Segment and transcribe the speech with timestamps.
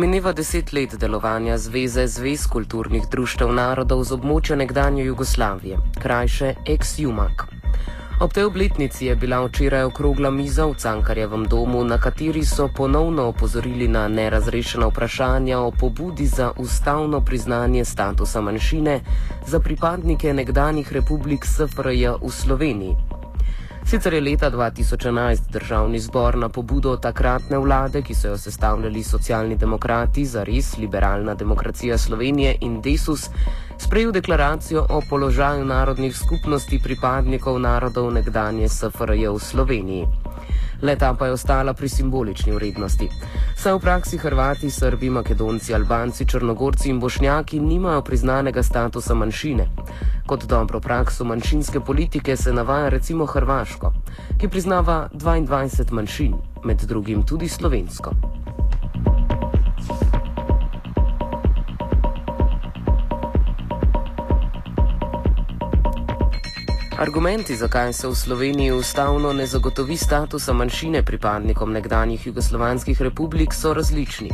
[0.00, 7.44] Mineva deset let delovanja Zveze Zvez kulturnih društev narodov z območja nekdanje Jugoslavije, krajše ex-Jumak.
[8.24, 13.28] Ob tej obletnici je bila včeraj okrogla miza v Cankarjevem domu, na kateri so ponovno
[13.28, 19.00] opozorili na nerazrešena vprašanja o pobudi za ustavno priznanje statusa manjšine
[19.46, 23.09] za pripadnike nekdanjih republik SFRJ v Sloveniji.
[23.90, 29.56] Sicer je leta 2011 državni zbor na pobudo takratne vlade, ki so jo sestavljali socialni
[29.56, 33.26] demokrati za res liberalna demokracija Slovenije in Desus,
[33.78, 40.06] sprejel deklaracijo o položaju narodnih skupnosti pripadnikov narodov nekdanje SFRJ v Sloveniji.
[40.82, 43.08] Leta pa je ostala pri simbolični vrednosti.
[43.56, 49.68] Saj v praksi Hrvati, Srbi, Makedonci, Albanci, Črnogorci in Bošnjaki nimajo priznanega statusa manjšine.
[50.26, 53.92] Kot dobro prakso manjšinske politike se navaja recimo Hrvaško,
[54.38, 58.14] ki priznava 22 manjšin, med drugim tudi slovensko.
[67.00, 73.72] Argumenti, zakaj se v Sloveniji ustavno ne zagotovi statusa manjšine pripadnikom nekdanjih jugoslovanskih republik, so
[73.74, 74.28] različni.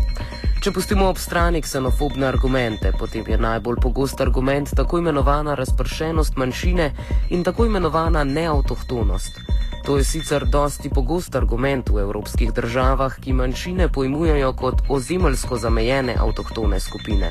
[0.63, 6.91] Če pustimo ob strani ksenofobne argumente, potem je najbolj pogost argument tako imenovana razpršenost manjšine
[7.31, 9.39] in tako imenovana neautohtonost.
[9.87, 16.19] To je sicer dosti pogost argument v evropskih državah, ki manjšine pojmujejo kot ozemeljsko zamejene
[16.19, 17.31] avtohtone skupine.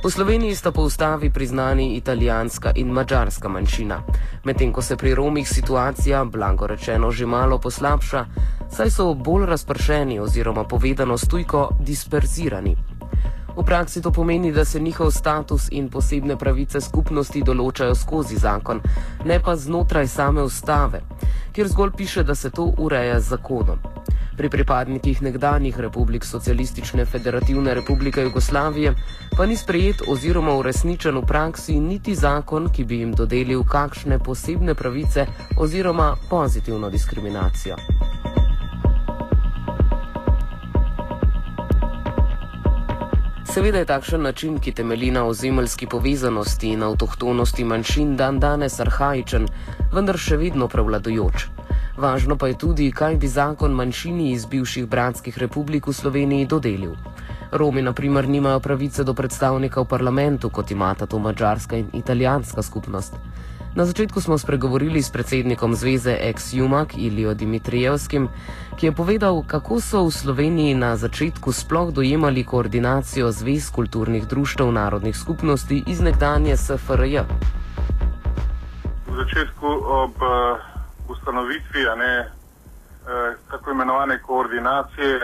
[0.00, 4.02] V Sloveniji sta po ustavi priznani italijanska in mačarska manjšina,
[4.44, 8.24] medtem ko se pri Romih situacija, blanko rečeno, že malo poslabša,
[8.72, 12.76] saj so bolj razpršeni oziroma povedano stujko disperzirani.
[13.56, 18.80] V praksi to pomeni, da se njihov status in posebne pravice skupnosti določajo skozi zakon,
[19.24, 21.02] ne pa znotraj same ustave,
[21.52, 23.89] kjer zgolj piše, da se to ureja z zakonom.
[24.40, 28.94] Pri pripadnikih nekdanjih republik Socialistične federativne republike Jugoslavije
[29.36, 34.74] pa ni sprejet oziroma uresničen v praksi niti zakon, ki bi jim dodelil kakšne posebne
[34.74, 35.26] pravice
[35.58, 37.76] oziroma pozitivno diskriminacijo.
[43.44, 49.48] Seveda je takšen način, ki temelji na ozemeljski povezanosti in avtohtonosti manjšin, dan danes arhajičen,
[49.92, 51.59] vendar še vedno prevladujoč.
[52.00, 56.94] Važno pa je tudi, kaj bi zakon manjšini iz bivših bratskih republik v Sloveniji dodelil.
[57.52, 62.62] Romi, na primer, nimajo pravice do predstavnika v parlamentu, kot imata to mačarska in italijanska
[62.62, 63.18] skupnost.
[63.76, 68.28] Na začetku smo spregovorili s predsednikom zveze ex-Jumak Ilijo Dimitrijevskim,
[68.80, 74.72] ki je povedal, kako so v Sloveniji na začetku sploh dojemali koordinacijo zvez kulturnih društev
[74.72, 77.28] narodnih skupnosti iz nekdanje SFRJ.
[79.04, 80.79] V začetku ob uh
[81.10, 85.20] ustanovitvi ne, eh, tako imenovane koordinacije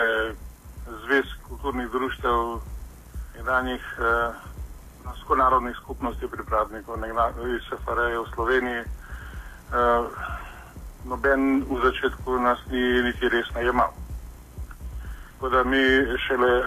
[1.05, 2.59] zvez kulturnih društev
[3.35, 6.97] nekdanjih eh, narodnih skupnosti pripadnikov
[7.55, 8.79] iz SFR-ja v Sloveniji.
[8.79, 10.03] Eh,
[11.05, 13.91] noben v začetku nas ni niti res najemal.
[15.33, 15.83] Tako da mi
[16.27, 16.63] šele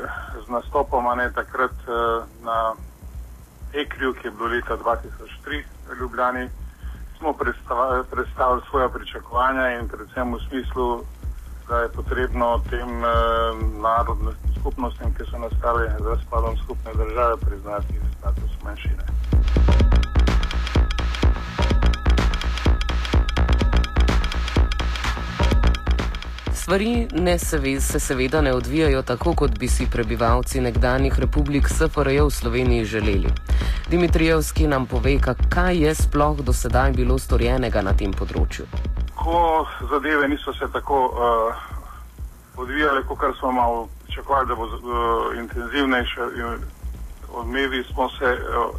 [0.46, 1.74] z nastopom, ne takrat
[2.42, 2.74] na
[3.72, 6.48] Ekriju, ki je bilo leta 2003 v Ljubljani,
[7.20, 7.32] smo
[8.10, 11.04] predstavili svoje pričakovanja in predvsem v smislu,
[11.68, 13.10] da je potrebno tem eh,
[13.80, 19.04] narodnim skupnostim, ki so nastali z razpadom skupne države, priznati status manjšine.
[26.60, 32.20] Stvari ne se, se seveda ne odvijajo tako, kot bi si prebivalci nekdanjih republik SFRJ
[32.20, 33.30] v Sloveniji želeli.
[33.88, 35.16] Dimitrijevski nam pove,
[35.48, 38.66] kaj je sploh do sedaj bilo storjenega na tem področju.
[39.16, 41.62] Ko zadeve niso se tako uh,
[42.56, 46.20] odvijale, kot smo malo pričakovali, da bo uh, intenzivnejše,
[47.32, 48.76] od medij smo se uh,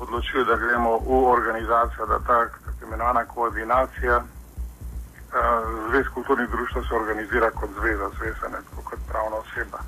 [0.00, 4.22] odločili, da gremo v organizacijo, da ta tako imenovana koordinacija
[5.88, 9.78] zvez kulturnih društv se organizira kot zveza, zveza ne kot pravna oseba.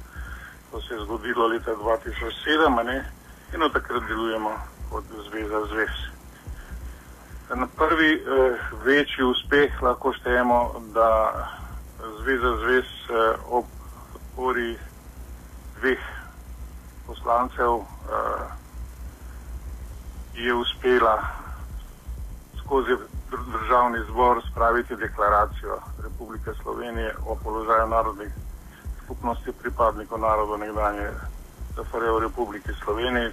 [0.70, 3.04] To se je zgodilo leta 2007 ne?
[3.54, 4.52] in od takrat delujemo
[4.90, 5.94] kot zveza zvez.
[7.54, 11.08] Na prvi eh, večji uspeh lahko štejemo, da
[12.20, 13.64] zveza zvez eh, ob
[14.12, 14.76] podpori
[15.80, 15.98] dveh
[17.06, 18.44] poslancev eh,
[20.34, 21.22] je uspela
[22.58, 22.96] skozi
[23.36, 28.32] državni zbor spraviti deklaracijo Republike Slovenije o položaju narodnih
[29.04, 31.08] skupnosti pripadnikov narodov nekdanje
[31.74, 33.30] SFRJ v Republiki Sloveniji.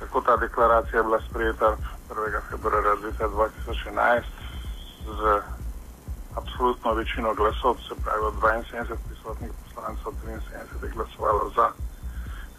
[0.00, 1.76] Tako ta deklaracija je bila sprejeta
[2.10, 2.40] 1.
[2.50, 4.22] februarja 2011
[5.04, 5.42] z
[6.36, 11.70] absolutno večino glasov, se pravi od 72 prisotnih poslancev, 73 je glasovalo za.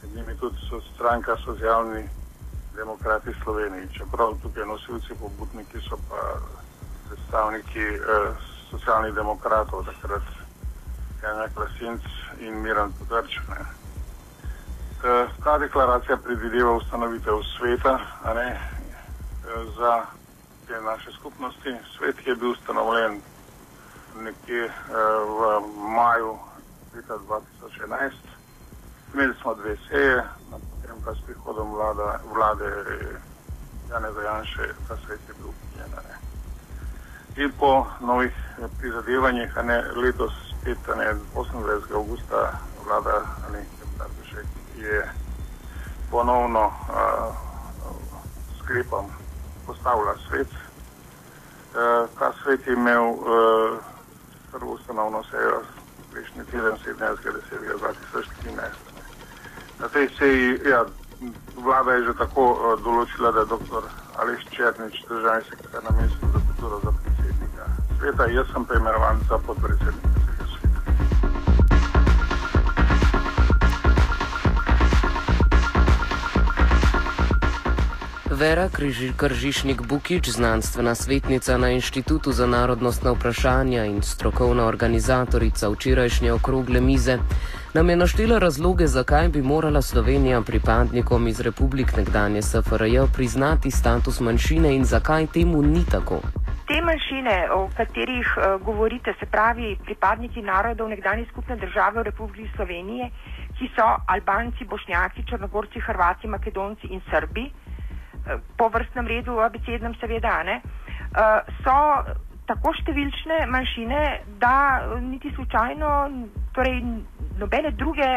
[0.01, 2.09] Med njimi tudi so stranka socialni
[2.79, 6.21] demokrati Sloveniji, čeprav tukaj nosilci pobudniki so pa
[7.07, 8.01] predstavniki eh,
[8.71, 10.23] socialnih demokratov, takrat
[11.23, 12.03] Janja Klasinc
[12.39, 13.59] in Miran Podrčne.
[15.03, 17.99] Eh, ta deklaracija predvideva ustanovitev sveta
[18.35, 18.59] ne, eh,
[19.77, 20.05] za
[20.67, 21.75] te naše skupnosti.
[21.97, 23.21] Svet je bil ustanovljen
[24.21, 24.71] nekje uh,
[25.39, 25.41] v
[25.95, 26.37] maju
[26.95, 28.11] leta 2011.
[29.13, 30.68] Imeli smo dve seje, potem
[31.05, 32.69] pa s prihodom vlada, vlade
[33.89, 35.89] Jane Zajanše, ta svet je bil ukinjen.
[37.35, 38.33] In po novih
[38.79, 41.95] prizadevanjih, a ne letos, spet, ne, 28.
[41.95, 43.65] augusta, vlada ne,
[43.97, 44.45] Barbušek,
[44.77, 45.09] je
[46.11, 46.73] ponovno uh,
[48.59, 49.05] sklepom
[49.65, 50.47] postavila svet.
[50.47, 50.53] Uh,
[52.19, 53.19] ta svet je imel uh,
[54.51, 55.61] prvo ustanovno sejo
[56.11, 58.88] prejšnji teden 17.10.2013.
[59.79, 60.85] Na tej seji, ja,
[61.55, 63.83] vlada je že tako uh, določila, da je dr.
[64.19, 67.63] Aleš Černič, državni sekretar na mestu za kulturo za predsednika
[67.99, 70.09] sveta, jaz sem pa imenovan za podpredsednika.
[78.39, 78.69] Vera
[79.17, 87.17] Kržišnik Bukič, znanstvena svetnica na Inštitutu za narodnostna vprašanja in strokovna organizatorica včerajšnje okrogle mize,
[87.73, 94.19] nam je naštela razloge, zakaj bi morala Slovenija pripadnikom iz republik nekdanje SFRJ priznati status
[94.19, 96.19] manjšine in zakaj temu ni tako.
[96.67, 102.49] Te manjšine, o katerih uh, govorite, se pravi pripadniki narodov nekdanje skupne države v Republiki
[102.55, 103.09] Slovenije,
[103.59, 107.51] ki so Albanci, Bošnjaki, Črnogorci, Hrvati, Makedonci in Srbi,
[108.57, 111.77] po vrstnem redu, abecednem seveda, ne, eh, so
[112.49, 114.01] tako številčne manjšine,
[114.41, 115.89] da niti slučajno,
[116.53, 116.81] torej
[117.39, 118.09] nobene druge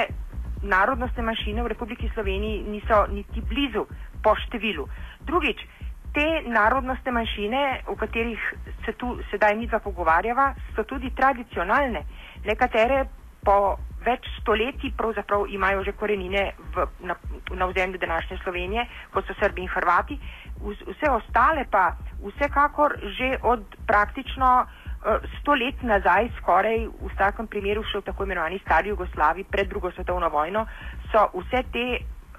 [0.62, 3.86] narodnostne manjšine v Republiki Sloveniji niso niti blizu
[4.22, 4.86] po številu.
[5.26, 5.62] Drugič,
[6.14, 8.38] te narodnostne manjšine, o katerih
[8.84, 12.04] se tu sedaj mi dva pogovarjava, so tudi tradicionalne.
[12.44, 13.06] Nekatere
[13.42, 17.16] po več stoletij pravzaprav imajo že korenine v, na,
[17.54, 20.18] na ozemlju današnje Slovenije, kot so Srbi in Hrvati,
[20.62, 21.92] vse ostale pa
[22.22, 24.66] vsekakor že od praktično
[25.40, 29.90] sto let nazaj, skoraj v vsakem primeru še v tako imenovani stari Jugoslavi pred drugo
[29.90, 30.66] svetovno vojno,
[31.10, 31.86] so vse te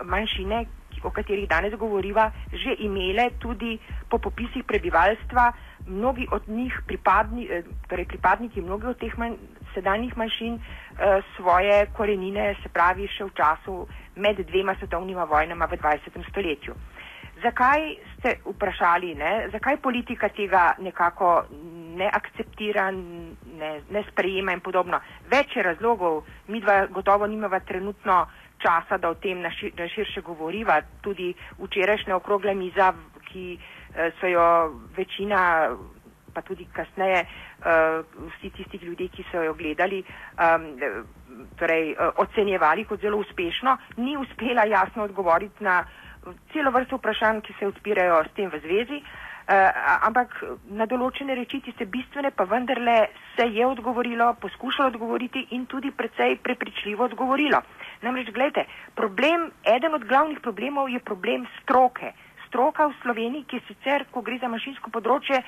[0.03, 0.65] manjšine,
[1.03, 3.75] o katerih danes govoriva, že imele tudi
[4.09, 5.51] po popisih prebivalstva,
[5.87, 9.35] mnogi od njih pripadni, eh, torej pripadniki, mnogi od teh manj,
[9.73, 15.77] sedanjih manjšin eh, svoje korenine, se pravi, še v času med dvema svetovnima vojnama v
[15.77, 16.23] 20.
[16.29, 16.75] stoletju.
[17.43, 19.49] Zakaj ste vprašali, ne?
[19.51, 21.43] zakaj politika tega nekako
[21.97, 24.99] ne akceptira, ne, ne sprejema in podobno?
[25.31, 28.25] Več je razlogov, mi dva gotovo nimava trenutno
[28.63, 30.81] časa, da o tem na, šir, na širše govoriva.
[31.01, 32.93] Tudi včerajšnja okrogla miza,
[33.27, 34.45] ki eh, so jo
[34.97, 35.43] večina
[36.33, 38.01] pa tudi kasneje uh,
[38.33, 40.63] vsi tisti ljudje, ki so jo gledali, um,
[41.59, 45.83] torej, uh, ocenjevali kot zelo uspešno, ni uspela jasno odgovoriti na
[46.53, 48.97] celo vrsto vprašanj, ki se odpirajo s tem v zvezi.
[48.97, 55.65] Uh, ampak na določene reči, tiste bistvene, pa vendarle se je odgovorilo, poskušalo odgovoriti in
[55.65, 57.61] tudi precej prepričljivo odgovorilo.
[58.01, 62.13] Namreč, gledajte, problem, eden od glavnih problemov je problem stroke
[62.53, 65.39] stroka v Sloveniji, ki je sicer, ko gre za mašinsko področje,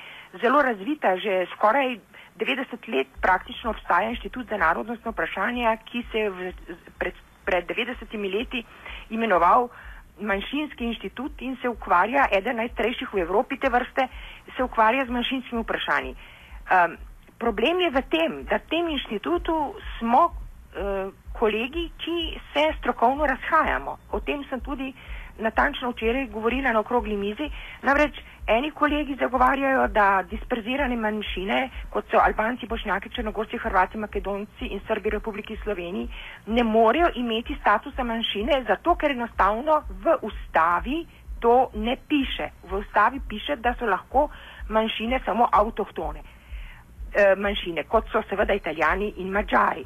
[0.41, 1.99] zelo razvita, že skoraj
[2.41, 6.53] 90 let praktično obstaja inštitut za narodnostno vprašanje, ki se je
[6.97, 7.13] pred,
[7.45, 8.65] pred 90 leti
[9.13, 9.69] imenoval
[10.19, 14.07] manjšinski inštitut in se ukvarja, eden najstarejših v Evropi te vrste,
[14.55, 16.15] se ukvarja z manjšinskimi vprašanji.
[16.15, 16.97] Um,
[17.37, 19.55] problem je v tem, da v tem inštitutu
[19.97, 22.17] smo uh, kolegi, ki
[22.53, 23.97] se strokovno razhajamo.
[24.09, 24.95] O tem sem tudi uh,
[25.37, 27.49] natančno včeraj govorila na okrogli mizi.
[27.81, 31.59] Namreč eni kolegi zagovarjajo, da disperzirane manjšine,
[31.89, 36.09] kot so Albanci, Bošnjaki, Črnogorci, Hrvati, Makedonci in Srbi Republiki Sloveniji,
[36.47, 41.05] ne morejo imeti statusa manjšine, zato ker enostavno v ustavi
[41.39, 42.49] to ne piše.
[42.69, 44.29] V ustavi piše, da so lahko
[44.69, 49.85] manjšine samo avtohtone e, manjšine, kot so seveda italijani in mačari.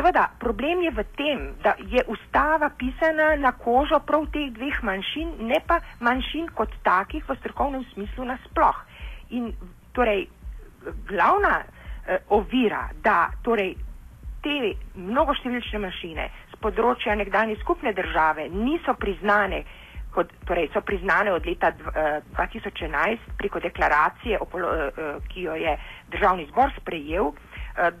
[0.00, 5.34] Seveda, problem je v tem, da je ustava pisana na kožo prav teh dveh manjšin,
[5.44, 8.78] ne pa manjšin kot takih v strokovnem smislu nasploh.
[9.36, 9.52] In
[9.92, 10.24] torej,
[11.04, 13.76] glavna eh, ovira, da torej,
[14.40, 19.66] te mnogoštevilčne manjšine z področja nekdanje skupne države niso priznane
[20.16, 24.40] kot, torej so priznane od leta 2011 preko deklaracije,
[25.28, 25.76] ki jo je
[26.08, 27.34] državni zbor sprejel,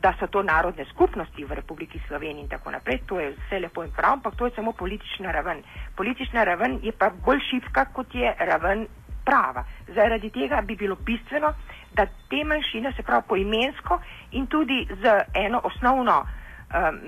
[0.02, 3.00] da so to narodne skupnosti v Republiki Sloveniji in tako naprej.
[3.06, 5.62] To je vse lepo in prav, ampak to je samo politična raven.
[5.96, 8.86] Politična raven je pa bolj šipka, kot je raven
[9.24, 9.64] prava.
[9.94, 11.52] Zaradi tega bi bilo bistveno,
[11.92, 14.00] da te manjšine, se pravi poimensko
[14.32, 17.00] in tudi z eno osnovno, um,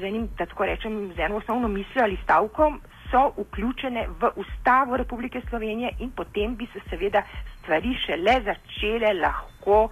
[0.00, 2.80] z enim, da tako rečem, z eno osnovno mislijo ali stavkom,
[3.10, 7.22] so vključene v Ustavo Republike Slovenije in potem bi se seveda
[7.62, 9.90] stvari šele začele lahko uh,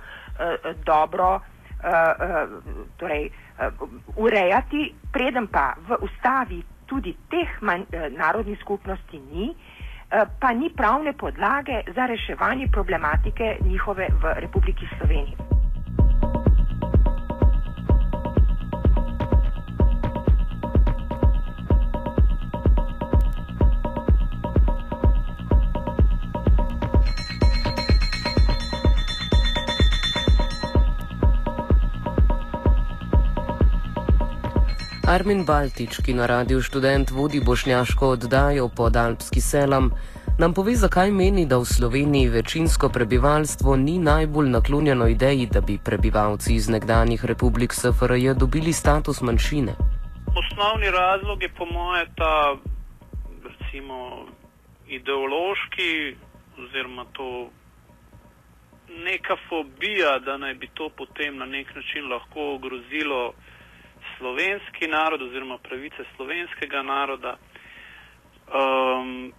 [0.85, 1.41] dobro
[2.97, 10.25] torej, uh, urejati, preden pa v Ustavi tudi teh manj, uh, narodnih skupnosti ni, uh,
[10.41, 15.54] pa ni pravne podlage za reševanje problematike njihove v Republiki Sloveniji.
[35.15, 39.91] Armin Baltič, ki na radiju študent vodi bošnjaško oddajo pod Alpski selam,
[40.39, 45.79] nam pove, zakaj meni, da v Sloveniji večinsko prebivalstvo ni najbolj naklonjeno ideji, da bi
[45.85, 49.77] prebivalci iz nekdanjih republik SFRJ dobili status manjšine.
[50.43, 52.57] Osnovni razlog je po moje ta
[53.47, 54.27] recimo,
[54.89, 56.17] ideološki
[56.59, 57.51] oziroma to
[58.89, 63.33] neka fobija, da naj bi to potem na nek način lahko ogrozilo
[64.19, 67.37] slovenski narod oziroma pravice slovenskega naroda.
[68.49, 69.33] Um,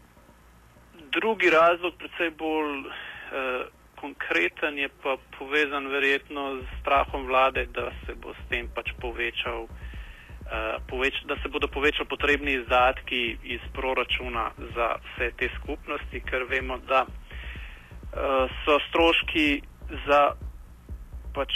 [1.12, 8.16] drugi razlog, predvsej bolj uh, konkreten, je pa povezan verjetno z strahom vlade, da se
[8.16, 14.52] bo s tem pač povečal, uh, poveč, da se bodo povečali potrebni izdatki iz proračuna
[14.76, 19.62] za vse te skupnosti, ker vemo, da uh, so stroški
[20.08, 20.22] za
[21.34, 21.52] pač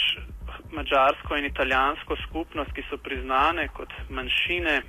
[0.72, 2.98] mačarsko in italijansko skupnost, ki so
[3.30, 4.82] priznane kot manjšine,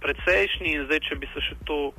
[0.00, 1.92] precejšnji in zdaj, če bi se še to.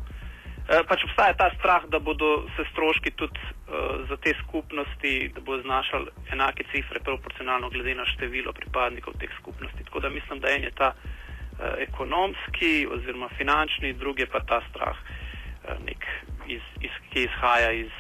[0.70, 5.42] Eh, pač obstaja ta strah, da bodo se stroški tudi uh, za te skupnosti, da
[5.42, 9.84] bo znašali enake cifre, proporcionalno glede na število pripadnikov teh skupnosti.
[9.90, 14.62] Tako da mislim, da en je ta uh, ekonomski oziroma finančni, drugi je pa ta
[14.70, 16.06] strah, uh, nek,
[16.46, 17.94] iz, iz, ki izhaja iz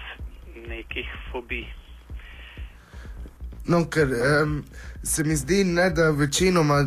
[0.69, 1.65] nekih fobij.
[3.65, 4.61] No, ker um,
[5.03, 6.83] se mi zdi, ne, da večinoma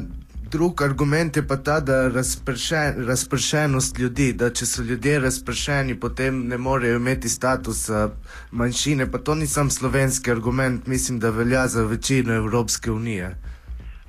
[0.53, 6.43] drug argument je pa ta, da razpršen, razpršenost ljudi, da če so ljudje razpršeni, potem
[6.49, 8.09] ne morejo imeti statusa
[8.51, 9.11] manjšine.
[9.13, 13.35] Pa to ni sam slovenski argument, mislim, da velja za večino Evropske unije.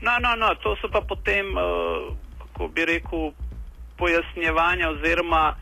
[0.01, 3.31] No, no, no, to so pa potem, uh, kako bi rekel,
[3.97, 5.55] pojasnjevanja oziroma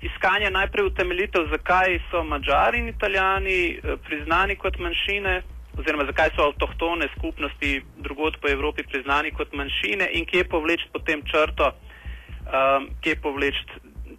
[0.00, 5.42] iskanje najprej utemeljitev, zakaj so Mačari in Italijani uh, priznani kot manjšine
[5.78, 11.22] oziroma zakaj so avtohtone skupnosti drugod po Evropi priznani kot manjšine in kje povleči potem
[11.30, 13.62] črto, um, kje povleči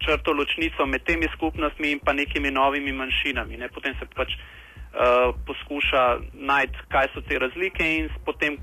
[0.00, 3.56] črto ločnico med temi skupnostmi in pa nekimi novimi manjšinami.
[3.56, 3.68] Ne?
[3.68, 8.56] Potem se pač uh, poskuša najti, kaj so te razlike in potem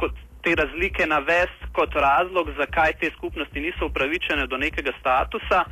[0.00, 5.62] kot te razlike navesti kot razlog, zakaj te skupnosti niso upravičene do nekega statusa,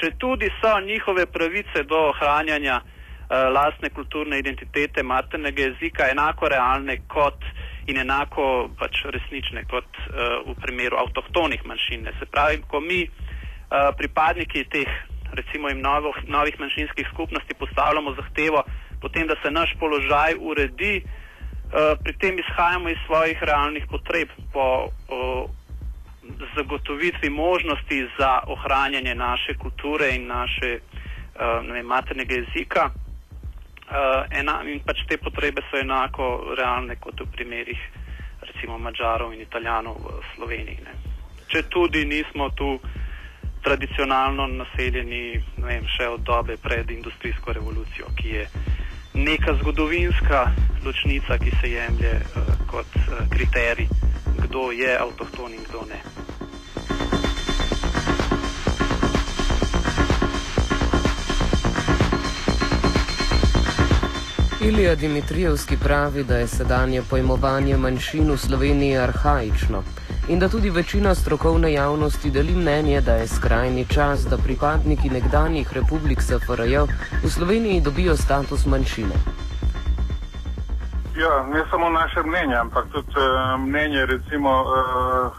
[0.00, 2.93] če tudi so njihove pravice do ohranjanja Eh,
[3.30, 7.44] lastne kulturne identitete, maternega jezika enako realne kot
[7.86, 12.08] in enako pač resnične kot uh, v primeru avtohtonih manjšin.
[12.18, 14.92] Se pravi, ko mi uh, pripadniki teh
[15.34, 18.64] recimo jim novo, novih manjšinskih skupnosti postavljamo zahtevo
[19.00, 24.88] potem, da se naš položaj uredi, uh, pri tem izhajamo iz svojih realnih potreb po
[24.88, 25.50] uh,
[26.56, 32.90] zagotovitvi možnosti za ohranjanje naše kulture in naše uh, vem, maternega jezika.
[33.84, 37.80] Uh, ena, in pač te potrebe so enako realne kot v primerih
[38.40, 40.80] recimo Mačarov in Italijanov v Sloveniji.
[40.84, 40.94] Ne.
[41.52, 42.78] Če tudi nismo tu
[43.64, 48.48] tradicionalno naseljeni vem, še od dobe pred industrijsko revolucijo, ki je
[49.14, 50.44] neka zgodovinska
[50.84, 53.88] ločnica, ki se jemlje uh, kot uh, kriterij,
[54.46, 56.23] kdo je avtohton in kdo ne.
[64.64, 69.82] Ilija Dimitrijevski pravi, da je sedanje pojmovanje manjšin v Sloveniji arhajično
[70.28, 75.72] in da tudi večina strokovne javnosti deli mnenje, da je skrajni čas, da pripadniki nekdanjih
[75.72, 76.78] republik SFRJ
[77.24, 79.16] v Sloveniji dobijo status manjšine.
[81.16, 85.32] Ja, ne samo naše mnenje, ampak tudi uh, mnenje recimo uh,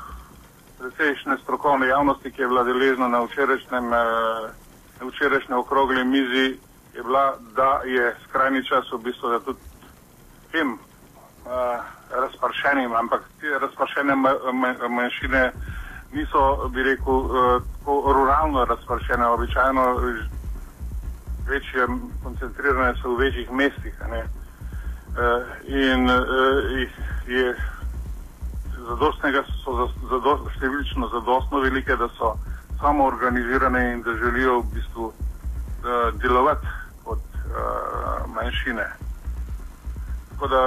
[0.79, 6.57] precejšnje strokovne javnosti, ki je bila deležna na včerajšnjem uh, včerajšnje okrogle mizi
[6.95, 9.59] je bila, da je skrajni čas v bistvu, da tudi
[10.51, 14.15] tem uh, razpršenim, ampak te razpršene
[14.89, 15.51] manjšine
[16.11, 19.85] niso, bi rekel, uh, tako ruralno razpršene, običajno
[21.47, 21.87] večje
[22.23, 23.93] koncentrirane so v večjih mestih.
[24.01, 24.21] Uh,
[25.67, 26.19] in uh,
[27.27, 27.55] je
[28.87, 32.35] zadostnega, so zadost, številčno zadostno velike, da so
[32.79, 36.84] samo organizirane in da želijo v bistvu uh, delovati
[38.35, 38.85] manjšine.
[40.29, 40.61] Tako da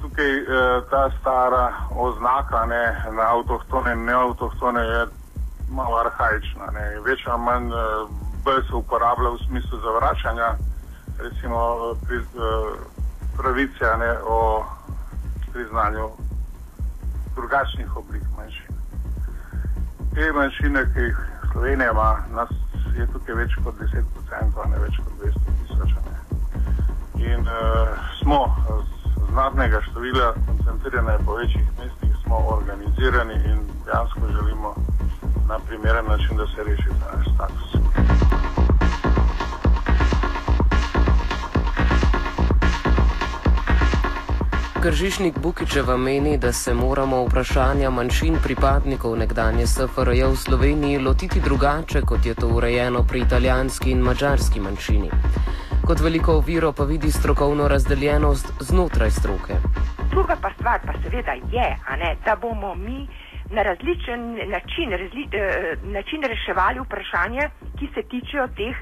[0.00, 0.48] tukaj uh,
[0.90, 2.84] ta stara oznaka ne,
[3.16, 5.06] na avtohtone in neavtohtone je
[5.70, 6.70] malo arhajična.
[6.72, 7.00] Ne.
[7.00, 8.10] Več ali manj uh,
[8.44, 10.54] bolj se uporablja v smislu zavračanja,
[11.18, 11.58] recimo
[12.06, 12.78] pri, uh,
[13.36, 14.64] pravice ne, o
[15.52, 16.10] priznanju
[17.34, 18.74] drugačnih oblik manjšin.
[20.14, 21.18] Te manjšine, ki jih
[21.52, 22.50] Slovenija ima, nas
[22.96, 26.07] je tukaj več kot 10%, ne več kot 200 tisoč.
[27.18, 34.74] In uh, smo z znatnega števila koncentrirane po večjih mestih, smo organizirani in dejansko želimo
[35.48, 37.78] na primeren način, da se reši ta naš status.
[44.82, 52.00] Kržišnik Bukičeva meni, da se moramo vprašanja manjšin pripadnikov nekdanje SFRJ v Sloveniji lotiti drugače,
[52.00, 55.10] kot je to urejeno pri italijanski in mačarski manjšini.
[55.88, 59.54] Kot veliko oviro pa vidi strokovno razdeljenost znotraj stroke.
[60.10, 61.68] Druga pa stvar pa seveda je,
[62.02, 63.08] ne, da bomo mi
[63.50, 64.20] na različen
[64.54, 68.76] način, razli, eh, način reševali vprašanja, ki se tičejo teh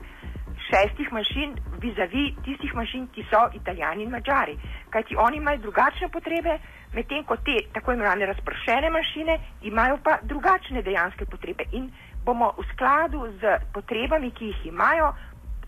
[0.69, 1.51] šestih manjšin,
[1.85, 4.59] vizavi tistih manjšin, ki so italijani in mačari.
[4.91, 6.59] Kajti oni imajo drugačne potrebe,
[6.95, 11.65] medtem ko te tako imenovane razpršene manjšine imajo pa drugačne dejanske potrebe.
[11.73, 11.91] In
[12.25, 15.13] bomo v skladu z potrebami, ki jih imajo,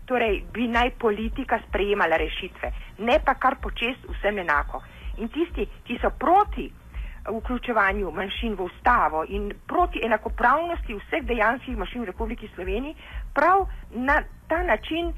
[0.09, 2.71] torej bi naj politika sprejemala rešitve,
[3.05, 4.81] ne pa kar počest vsem enako.
[5.21, 6.69] In tisti, ki so proti
[7.29, 12.95] vključevanju manjšin v ustavo in proti enakopravnosti vseh dejanskih manjšin v Republiki Sloveniji,
[13.33, 15.13] prav na ta način,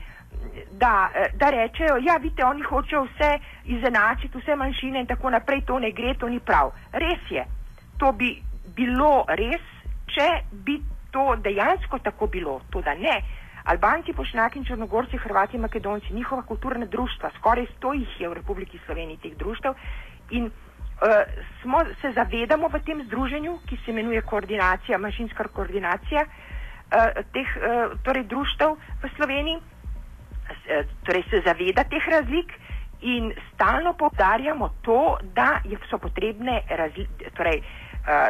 [0.71, 3.31] da, da rečejo, ja, vidite, oni hočejo vse
[3.65, 6.71] izenačiti, vse manjšine in tako naprej, to ne gre, to ni prav.
[6.91, 7.45] Res je,
[7.97, 8.35] to bi
[8.75, 9.61] bilo res,
[10.07, 13.21] če bi to dejansko tako bilo, to da ne.
[13.63, 18.79] Albanci, Pošnjaki in Črnogorci, Hrvati Makedonci, njihova kulturna društva, skoraj sto jih je v Republiki
[18.85, 19.67] Sloveniji teh društv
[20.31, 20.51] in uh,
[21.61, 27.99] smo, se zavedamo v tem združenju, ki se imenuje koordinacija, manjšinska koordinacija uh, teh uh,
[28.03, 32.53] torej društv v Sloveniji, uh, torej se zaveda teh razlik
[33.01, 36.61] in stalno povdarjamo to, da so potrebne
[37.33, 37.80] torej, uh,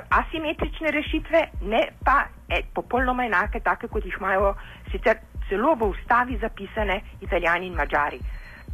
[0.10, 4.56] asimetrične rešitve, ne pa e, popolnoma enake, take kot jih imajo
[4.92, 5.18] sicer
[5.50, 8.20] celo v ustavi zapisane italijani in mačari.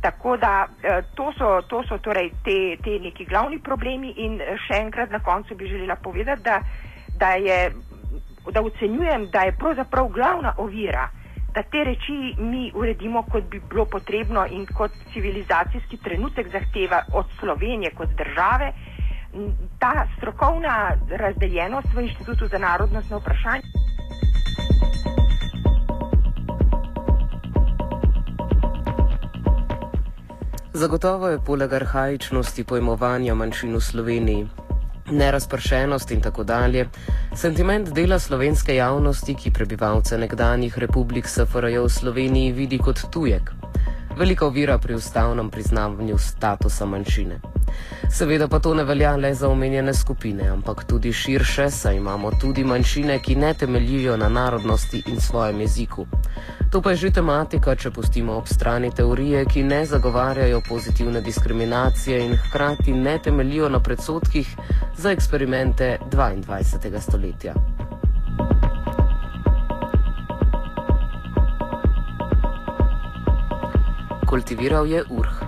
[0.01, 4.77] Tako da uh, to so, to so torej te, te neki glavni problemi in še
[4.77, 6.59] enkrat na koncu bi želela povedati, da,
[7.17, 7.71] da, je,
[8.53, 11.07] da ocenjujem, da je pravzaprav glavna ovira,
[11.53, 17.25] da te reči mi uredimo, kot bi bilo potrebno in kot civilizacijski trenutek zahteva od
[17.39, 18.71] Slovenije kot države,
[19.79, 23.63] ta strokovna razdeljenost v Inštitutu za narodnostno vprašanje.
[30.73, 34.47] Zagotovo je poleg arhajičnosti pojmovanja manjšin v Sloveniji,
[35.11, 36.85] nerazpršenost in tako dalje,
[37.35, 43.51] sentiment dela slovenske javnosti, ki prebivalce nekdanjih republik SFRJ v Sloveniji vidi kot tujek.
[44.17, 47.56] Velika ovira pri ustavnem priznavanju statusa manjšine.
[48.09, 52.63] Seveda pa to ne velja le za omenjene skupine, ampak tudi širše, saj imamo tudi
[52.63, 56.07] manjšine, ki ne temeljijo na narodnosti in svojem jeziku.
[56.71, 62.19] To pa je že tematika, če pustimo ob strani teorije, ki ne zagovarjajo pozitivne diskriminacije
[62.25, 64.55] in hkrati ne temeljijo na predsotkih
[64.97, 66.99] za eksperimente 22.
[67.01, 67.53] stoletja.
[74.27, 75.47] Kultiviral je urh.